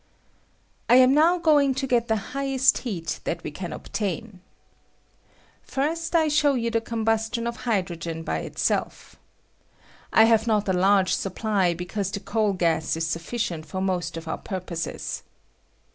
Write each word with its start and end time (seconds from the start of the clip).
I 0.89 0.95
am 0.95 1.13
now 1.13 1.37
going 1.37 1.75
to 1.75 1.85
get 1.85 2.07
the 2.07 2.15
highest 2.33 2.79
heat 2.79 3.19
that 3.23 3.43
we 3.43 3.51
can 3.51 3.69
obtiun. 3.71 4.39
First, 5.61 6.15
I 6.15 6.27
show 6.27 6.55
you 6.55 6.71
the 6.71 6.81
206 6.81 6.81
THE 6.81 6.81
LIUE 6.81 6.81
LIGBT. 6.81 6.85
^^M 6.85 6.89
combustion 6.89 7.47
of 7.47 7.55
hydrogen 7.71 8.23
by 8.23 8.39
itself. 8.39 9.17
I 10.11 10.23
have 10.23 10.47
not 10.47 10.67
a 10.67 10.73
large 10.73 11.13
supply, 11.13 11.75
because 11.75 12.09
the 12.09 12.19
coal 12.19 12.53
gaa 12.53 12.77
is 12.77 13.05
sufficient 13.05 13.67
for 13.67 13.79
most 13.79 14.17
of 14.17 14.27
our 14.27 14.39
purposes. 14.39 15.21